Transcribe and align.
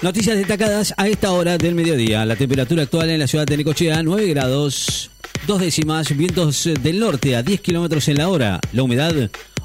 Noticias 0.00 0.36
destacadas 0.36 0.94
a 0.96 1.08
esta 1.08 1.32
hora 1.32 1.58
del 1.58 1.74
mediodía. 1.74 2.24
La 2.24 2.36
temperatura 2.36 2.84
actual 2.84 3.10
en 3.10 3.18
la 3.18 3.26
ciudad 3.26 3.44
de 3.44 3.56
Necochea, 3.56 4.00
9 4.04 4.28
grados, 4.28 5.10
dos 5.44 5.60
décimas, 5.60 6.16
vientos 6.16 6.68
del 6.80 7.00
norte 7.00 7.34
a 7.34 7.42
10 7.42 7.60
kilómetros 7.60 8.06
en 8.06 8.18
la 8.18 8.28
hora. 8.28 8.60
La 8.72 8.84
humedad, 8.84 9.12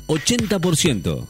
80%. 0.08 1.28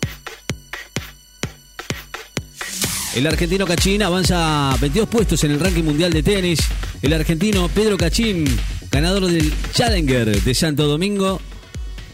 El 3.15 3.27
argentino 3.27 3.67
Cachín 3.67 4.03
avanza 4.03 4.73
22 4.79 5.09
puestos 5.09 5.43
en 5.43 5.51
el 5.51 5.59
ranking 5.59 5.83
mundial 5.83 6.13
de 6.13 6.23
tenis. 6.23 6.61
El 7.01 7.11
argentino 7.11 7.67
Pedro 7.67 7.97
Cachín, 7.97 8.45
ganador 8.89 9.25
del 9.25 9.53
Challenger 9.73 10.41
de 10.41 10.53
Santo 10.55 10.87
Domingo, 10.87 11.41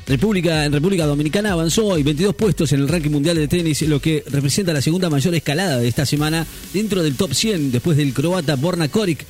República, 0.10 0.66
en 0.66 0.74
República 0.74 1.06
Dominicana 1.06 1.52
avanzó 1.52 1.86
hoy 1.86 2.02
22 2.02 2.34
puestos 2.34 2.74
en 2.74 2.80
el 2.80 2.88
ranking 2.88 3.12
mundial 3.12 3.36
de 3.36 3.48
tenis, 3.48 3.84
lo 3.84 4.02
que 4.02 4.24
representa 4.26 4.74
la 4.74 4.82
segunda 4.82 5.08
mayor 5.08 5.36
escalada 5.36 5.78
de 5.78 5.88
esta 5.88 6.04
semana 6.04 6.48
dentro 6.74 7.04
del 7.04 7.16
top 7.16 7.32
100 7.32 7.72
después 7.72 7.96
del 7.96 8.12
croata 8.12 8.56
Borna 8.56 8.88
Koric, 8.88 9.24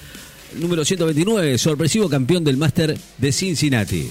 número 0.57 0.85
129, 0.85 1.57
sorpresivo 1.57 2.07
campeón 2.07 2.45
del 2.45 2.55
máster 2.55 2.97
de 3.17 3.31
Cincinnati. 3.33 4.07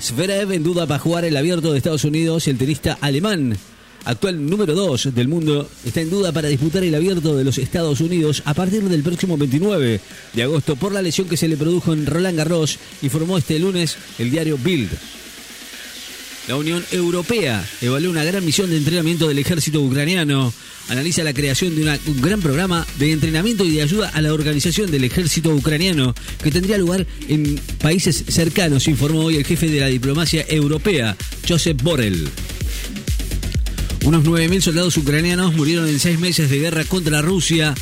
Zverev 0.00 0.50
en 0.52 0.62
duda 0.62 0.86
para 0.86 0.98
jugar 0.98 1.26
el 1.26 1.36
abierto 1.36 1.72
de 1.72 1.76
Estados 1.76 2.04
Unidos, 2.04 2.48
el 2.48 2.56
tenista 2.56 2.96
alemán 2.98 3.58
actual 4.06 4.48
número 4.48 4.74
2 4.74 5.14
del 5.14 5.28
mundo, 5.28 5.68
está 5.84 6.00
en 6.00 6.08
duda 6.08 6.32
para 6.32 6.48
disputar 6.48 6.84
el 6.84 6.94
abierto 6.94 7.36
de 7.36 7.44
los 7.44 7.58
Estados 7.58 8.00
Unidos 8.00 8.42
a 8.46 8.54
partir 8.54 8.82
del 8.82 9.02
próximo 9.02 9.36
29 9.36 10.00
de 10.32 10.42
agosto 10.42 10.76
por 10.76 10.92
la 10.92 11.02
lesión 11.02 11.28
que 11.28 11.36
se 11.36 11.48
le 11.48 11.58
produjo 11.58 11.92
en 11.92 12.06
Roland 12.06 12.38
Garros, 12.38 12.78
informó 13.02 13.36
este 13.36 13.58
lunes 13.58 13.98
el 14.18 14.30
diario 14.30 14.56
Bild. 14.56 14.88
La 16.48 16.56
Unión 16.56 16.82
Europea 16.92 17.62
evaluó 17.82 18.10
una 18.10 18.24
gran 18.24 18.42
misión 18.42 18.70
de 18.70 18.78
entrenamiento 18.78 19.28
del 19.28 19.38
ejército 19.38 19.82
ucraniano. 19.82 20.50
Analiza 20.88 21.22
la 21.22 21.34
creación 21.34 21.76
de 21.76 21.98
un 22.06 22.22
gran 22.22 22.40
programa 22.40 22.86
de 22.98 23.12
entrenamiento 23.12 23.66
y 23.66 23.72
de 23.72 23.82
ayuda 23.82 24.08
a 24.08 24.22
la 24.22 24.32
organización 24.32 24.90
del 24.90 25.04
ejército 25.04 25.50
ucraniano 25.50 26.14
que 26.42 26.50
tendría 26.50 26.78
lugar 26.78 27.06
en 27.28 27.60
países 27.82 28.24
cercanos, 28.28 28.88
informó 28.88 29.24
hoy 29.24 29.36
el 29.36 29.44
jefe 29.44 29.68
de 29.68 29.80
la 29.80 29.88
diplomacia 29.88 30.46
europea, 30.48 31.18
Josep 31.46 31.82
Borrell. 31.82 32.26
Unos 34.06 34.24
9.000 34.24 34.60
soldados 34.62 34.96
ucranianos 34.96 35.54
murieron 35.54 35.86
en 35.86 36.00
seis 36.00 36.18
meses 36.18 36.48
de 36.48 36.60
guerra 36.60 36.84
contra 36.84 37.20
Rusia 37.20 37.74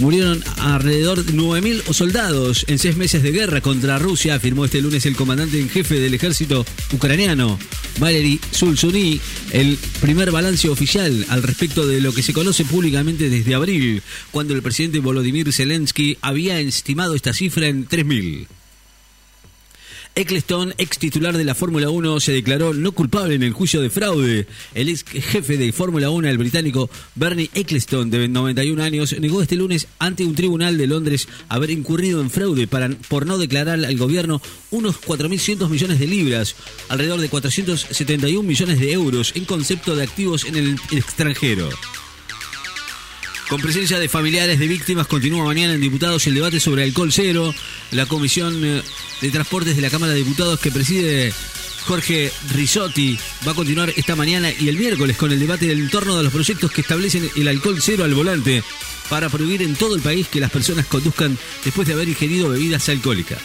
Murieron 0.00 0.42
alrededor 0.60 1.24
de 1.24 1.34
9.000 1.34 1.92
soldados 1.92 2.64
en 2.68 2.78
seis 2.78 2.96
meses 2.96 3.22
de 3.22 3.32
guerra 3.32 3.60
contra 3.60 3.98
Rusia, 3.98 4.34
afirmó 4.34 4.64
este 4.64 4.80
lunes 4.80 5.04
el 5.04 5.14
comandante 5.14 5.60
en 5.60 5.68
jefe 5.68 6.00
del 6.00 6.14
ejército 6.14 6.64
ucraniano, 6.94 7.58
Valery 7.98 8.40
Sulzuny, 8.50 9.20
el 9.52 9.78
primer 10.00 10.30
balance 10.30 10.70
oficial 10.70 11.26
al 11.28 11.42
respecto 11.42 11.86
de 11.86 12.00
lo 12.00 12.14
que 12.14 12.22
se 12.22 12.32
conoce 12.32 12.64
públicamente 12.64 13.28
desde 13.28 13.54
abril, 13.54 14.02
cuando 14.30 14.54
el 14.54 14.62
presidente 14.62 15.00
Volodymyr 15.00 15.52
Zelensky 15.52 16.16
había 16.22 16.58
estimado 16.60 17.14
esta 17.14 17.34
cifra 17.34 17.68
en 17.68 17.86
3.000. 17.86 18.46
Eccleston, 20.14 20.74
ex 20.76 20.98
titular 20.98 21.36
de 21.36 21.44
la 21.44 21.54
Fórmula 21.54 21.88
1, 21.88 22.20
se 22.20 22.32
declaró 22.32 22.74
no 22.74 22.92
culpable 22.92 23.34
en 23.34 23.42
el 23.42 23.52
juicio 23.52 23.80
de 23.80 23.90
fraude. 23.90 24.46
El 24.74 24.88
ex 24.88 25.04
jefe 25.04 25.56
de 25.56 25.72
Fórmula 25.72 26.10
1, 26.10 26.28
el 26.28 26.38
británico 26.38 26.90
Bernie 27.14 27.50
Eccleston, 27.54 28.10
de 28.10 28.28
91 28.28 28.82
años, 28.82 29.14
negó 29.20 29.40
este 29.40 29.56
lunes 29.56 29.86
ante 29.98 30.24
un 30.24 30.34
tribunal 30.34 30.76
de 30.76 30.86
Londres 30.86 31.28
haber 31.48 31.70
incurrido 31.70 32.20
en 32.20 32.30
fraude 32.30 32.66
para, 32.66 32.90
por 33.08 33.26
no 33.26 33.38
declarar 33.38 33.84
al 33.84 33.96
gobierno 33.96 34.42
unos 34.70 35.00
4.100 35.00 35.68
millones 35.68 35.98
de 35.98 36.06
libras, 36.06 36.56
alrededor 36.88 37.20
de 37.20 37.28
471 37.28 38.42
millones 38.42 38.80
de 38.80 38.92
euros 38.92 39.32
en 39.36 39.44
concepto 39.44 39.94
de 39.94 40.02
activos 40.02 40.44
en 40.44 40.56
el 40.56 40.76
extranjero. 40.90 41.68
Con 43.50 43.60
presencia 43.60 43.98
de 43.98 44.08
familiares 44.08 44.60
de 44.60 44.68
víctimas, 44.68 45.08
continúa 45.08 45.44
mañana 45.44 45.74
en 45.74 45.80
diputados 45.80 46.24
el 46.28 46.34
debate 46.34 46.60
sobre 46.60 46.84
alcohol 46.84 47.12
cero. 47.12 47.52
La 47.90 48.06
Comisión 48.06 48.64
eh, 48.64 48.80
de 49.20 49.30
Transportes 49.30 49.74
de 49.74 49.82
la 49.82 49.90
Cámara 49.90 50.12
de 50.12 50.20
Diputados 50.20 50.60
que 50.60 50.70
preside 50.70 51.32
Jorge 51.84 52.30
Risotti 52.54 53.18
va 53.44 53.50
a 53.50 53.56
continuar 53.56 53.92
esta 53.96 54.14
mañana 54.14 54.52
y 54.56 54.68
el 54.68 54.76
miércoles 54.76 55.16
con 55.16 55.32
el 55.32 55.40
debate 55.40 55.66
del 55.66 55.80
entorno 55.80 56.16
de 56.16 56.22
los 56.22 56.32
proyectos 56.32 56.70
que 56.70 56.82
establecen 56.82 57.28
el 57.34 57.48
alcohol 57.48 57.78
cero 57.82 58.04
al 58.04 58.14
volante 58.14 58.62
para 59.08 59.28
prohibir 59.28 59.62
en 59.62 59.74
todo 59.74 59.96
el 59.96 60.00
país 60.00 60.28
que 60.28 60.38
las 60.38 60.52
personas 60.52 60.86
conduzcan 60.86 61.36
después 61.64 61.88
de 61.88 61.94
haber 61.94 62.08
ingerido 62.08 62.50
bebidas 62.50 62.88
alcohólicas. 62.88 63.40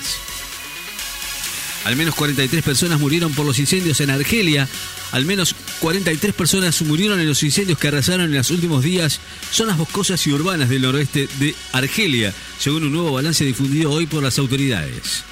Al 1.85 1.96
menos 1.96 2.13
43 2.13 2.63
personas 2.63 3.00
murieron 3.00 3.34
por 3.34 3.47
los 3.47 3.57
incendios 3.57 4.00
en 4.01 4.12
Argelia. 4.12 4.69
Al 5.13 5.25
menos 5.25 5.56
43 5.85 6.34
personas 6.34 6.81
murieron 6.81 7.19
en 7.19 7.28
los 7.28 7.44
incendios 7.44 7.78
que 7.78 7.90
arrasaron 7.90 8.25
en 8.25 8.38
los 8.38 8.50
últimos 8.50 8.84
días 8.84 9.19
zonas 9.51 9.78
boscosas 9.78 10.25
y 10.25 10.31
urbanas 10.31 10.68
del 10.68 10.81
noroeste 10.81 11.29
de 11.38 11.53
Argelia, 11.73 12.34
según 12.57 12.85
un 12.85 12.91
nuevo 12.91 13.12
balance 13.12 13.46
difundido 13.46 13.91
hoy 13.91 14.07
por 14.07 14.24
las 14.24 14.40
autoridades. 14.40 15.24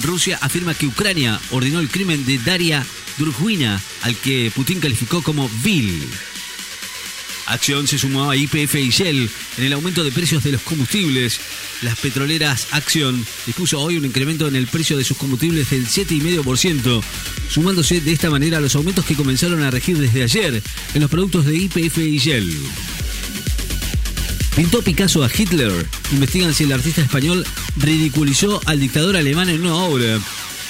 Rusia 0.00 0.38
afirma 0.40 0.74
que 0.74 0.86
Ucrania 0.86 1.40
ordenó 1.50 1.80
el 1.80 1.88
crimen 1.88 2.24
de 2.24 2.38
Daria 2.38 2.86
Durguina, 3.18 3.82
al 4.02 4.14
que 4.14 4.52
Putin 4.54 4.78
calificó 4.78 5.24
como 5.24 5.50
vil. 5.64 6.08
Acción 7.52 7.86
se 7.86 7.98
sumó 7.98 8.30
a 8.30 8.36
IPF 8.36 8.74
y 8.76 8.90
Shell 8.90 9.30
en 9.58 9.64
el 9.64 9.72
aumento 9.72 10.02
de 10.02 10.10
precios 10.10 10.42
de 10.42 10.52
los 10.52 10.62
combustibles. 10.62 11.38
Las 11.82 11.98
petroleras 11.98 12.68
Acción 12.70 13.24
dispuso 13.46 13.80
hoy 13.80 13.96
un 13.98 14.04
incremento 14.04 14.48
en 14.48 14.56
el 14.56 14.66
precio 14.66 14.96
de 14.96 15.04
sus 15.04 15.16
combustibles 15.16 15.70
del 15.70 15.86
7,5%, 15.86 17.02
sumándose 17.50 18.00
de 18.00 18.12
esta 18.12 18.30
manera 18.30 18.58
a 18.58 18.60
los 18.60 18.74
aumentos 18.74 19.04
que 19.04 19.16
comenzaron 19.16 19.62
a 19.62 19.70
regir 19.70 19.98
desde 19.98 20.22
ayer 20.22 20.62
en 20.94 21.00
los 21.00 21.10
productos 21.10 21.44
de 21.44 21.56
IPF 21.56 21.98
y 21.98 22.18
Shell. 22.18 22.52
Pintó 24.56 24.82
Picasso 24.82 25.24
a 25.24 25.30
Hitler. 25.34 25.86
Investigan 26.12 26.52
si 26.52 26.64
el 26.64 26.72
artista 26.72 27.02
español 27.02 27.44
ridiculizó 27.76 28.60
al 28.66 28.80
dictador 28.80 29.16
alemán 29.16 29.48
en 29.48 29.60
una 29.60 29.74
obra 29.74 30.18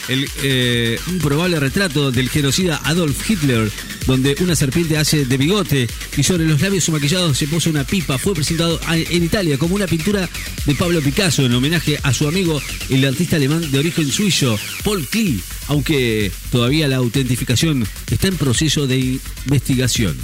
el, 0.09 0.29
eh, 0.43 0.99
un 1.09 1.19
probable 1.19 1.59
retrato 1.61 2.11
del 2.11 2.29
genocida 2.29 2.81
Adolf 2.85 3.29
Hitler, 3.29 3.71
donde 4.07 4.37
una 4.41 4.57
serpiente 4.57 4.99
hace 4.99 5.25
de 5.25 5.37
bigote 5.37 5.89
y 6.17 6.23
sobre 6.23 6.47
los 6.47 6.61
labios 6.61 6.89
maquillados 6.89 7.39
se 7.39 7.47
posa 7.47 7.71
una 7.71 7.85
pipa. 7.85 8.19
Fue 8.19 8.35
presentado 8.35 8.81
en 8.89 9.23
Italia 9.25 9.59
como 9.59 9.75
una 9.75 9.87
pintura 9.87 10.29
de 10.67 10.75
Pablo 10.75 11.01
Picasso 11.01 11.47
en 11.47 11.55
homenaje 11.55 11.99
a 12.03 12.13
su 12.13 12.27
amigo, 12.27 12.61
el 12.89 13.05
artista 13.05 13.37
alemán 13.37 13.71
de 13.71 13.79
origen 13.79 14.11
suizo, 14.11 14.59
Paul 14.85 15.07
Klee, 15.07 15.41
aunque 15.69 16.31
todavía 16.51 16.89
la 16.89 16.97
autentificación 16.97 17.87
está 18.11 18.29
en 18.29 18.37
proceso 18.37 18.87
de 18.87 19.19
investigación. 19.47 20.17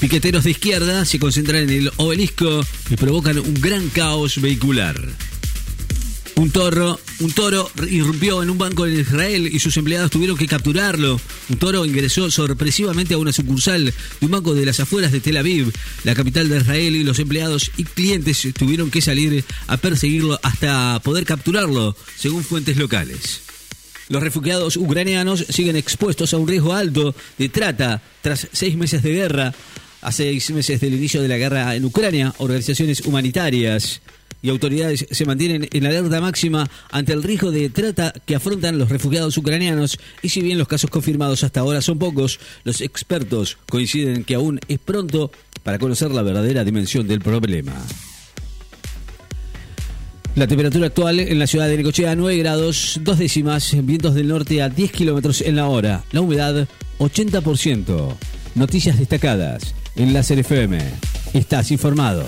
Piqueteros 0.00 0.44
de 0.44 0.52
izquierda 0.52 1.04
se 1.04 1.18
concentran 1.18 1.64
en 1.64 1.70
el 1.70 1.92
obelisco 1.98 2.64
y 2.88 2.96
provocan 2.96 3.38
un 3.38 3.54
gran 3.60 3.88
caos 3.90 4.40
vehicular. 4.40 4.98
Un 6.36 6.50
toro, 6.50 6.98
un 7.20 7.32
toro 7.32 7.70
irrumpió 7.90 8.42
en 8.42 8.50
un 8.50 8.56
banco 8.56 8.86
en 8.86 8.98
Israel 8.98 9.46
y 9.52 9.58
sus 9.58 9.76
empleados 9.76 10.10
tuvieron 10.10 10.36
que 10.36 10.46
capturarlo. 10.46 11.20
Un 11.48 11.56
toro 11.58 11.84
ingresó 11.84 12.30
sorpresivamente 12.30 13.14
a 13.14 13.18
una 13.18 13.32
sucursal 13.32 13.84
de 13.84 14.26
un 14.26 14.30
banco 14.30 14.54
de 14.54 14.64
las 14.64 14.80
afueras 14.80 15.12
de 15.12 15.20
Tel 15.20 15.36
Aviv, 15.36 15.72
la 16.04 16.14
capital 16.14 16.48
de 16.48 16.58
Israel, 16.58 16.96
y 16.96 17.04
los 17.04 17.18
empleados 17.18 17.70
y 17.76 17.84
clientes 17.84 18.48
tuvieron 18.58 18.90
que 18.90 19.02
salir 19.02 19.44
a 19.66 19.76
perseguirlo 19.76 20.40
hasta 20.42 21.00
poder 21.04 21.24
capturarlo, 21.24 21.94
según 22.16 22.42
fuentes 22.42 22.76
locales. 22.78 23.42
Los 24.08 24.22
refugiados 24.22 24.76
ucranianos 24.76 25.44
siguen 25.50 25.76
expuestos 25.76 26.34
a 26.34 26.38
un 26.38 26.48
riesgo 26.48 26.72
alto 26.72 27.14
de 27.38 27.48
trata 27.48 28.02
tras 28.22 28.48
seis 28.52 28.76
meses 28.76 29.02
de 29.02 29.12
guerra. 29.12 29.54
A 30.02 30.12
seis 30.12 30.50
meses 30.50 30.80
del 30.80 30.94
inicio 30.94 31.20
de 31.20 31.28
la 31.28 31.36
guerra 31.36 31.76
en 31.76 31.84
Ucrania, 31.84 32.34
organizaciones 32.38 33.02
humanitarias 33.02 34.00
y 34.42 34.50
autoridades 34.50 35.06
se 35.10 35.24
mantienen 35.24 35.68
en 35.72 35.86
alerta 35.86 36.20
máxima 36.20 36.68
ante 36.90 37.12
el 37.12 37.22
riesgo 37.22 37.50
de 37.50 37.68
trata 37.70 38.12
que 38.26 38.34
afrontan 38.34 38.78
los 38.78 38.88
refugiados 38.88 39.36
ucranianos 39.36 39.98
y 40.22 40.28
si 40.28 40.40
bien 40.40 40.58
los 40.58 40.68
casos 40.68 40.90
confirmados 40.90 41.44
hasta 41.44 41.60
ahora 41.60 41.82
son 41.82 41.98
pocos, 41.98 42.40
los 42.64 42.80
expertos 42.80 43.58
coinciden 43.68 44.16
en 44.16 44.24
que 44.24 44.34
aún 44.34 44.60
es 44.68 44.78
pronto 44.78 45.30
para 45.62 45.78
conocer 45.78 46.10
la 46.10 46.22
verdadera 46.22 46.64
dimensión 46.64 47.06
del 47.06 47.20
problema. 47.20 47.74
La 50.36 50.46
temperatura 50.46 50.86
actual 50.86 51.18
en 51.18 51.38
la 51.38 51.46
ciudad 51.46 51.68
de 51.68 51.76
Necochea 51.76 52.14
9 52.14 52.38
grados, 52.38 53.00
dos 53.02 53.18
décimas, 53.18 53.76
vientos 53.84 54.14
del 54.14 54.28
norte 54.28 54.62
a 54.62 54.68
10 54.68 54.92
kilómetros 54.92 55.40
en 55.40 55.56
la 55.56 55.66
hora, 55.66 56.04
la 56.12 56.20
humedad 56.20 56.68
80%. 56.98 58.14
Noticias 58.54 58.98
destacadas 58.98 59.74
en 59.96 60.12
la 60.12 60.20
FM. 60.20 60.78
Estás 61.34 61.70
informado. 61.72 62.24